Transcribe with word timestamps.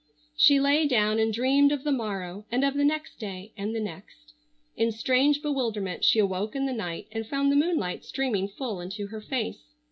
She 0.35 0.59
lay 0.59 0.87
down 0.87 1.19
and 1.19 1.31
dreamed 1.31 1.71
of 1.71 1.83
the 1.83 1.91
morrow, 1.91 2.47
and 2.51 2.63
of 2.65 2.73
the 2.73 2.83
next 2.83 3.19
day, 3.19 3.53
and 3.55 3.75
the 3.75 3.79
next. 3.79 4.33
In 4.75 4.91
strange 4.91 5.43
bewilderment 5.43 6.03
she 6.03 6.17
awoke 6.17 6.55
in 6.55 6.65
the 6.65 6.73
night 6.73 7.05
and 7.11 7.27
found 7.27 7.51
the 7.51 7.55
moonlight 7.55 8.03
streaming 8.03 8.47
full 8.47 8.81
into 8.81 9.05
her 9.09 9.21
face. 9.21 9.61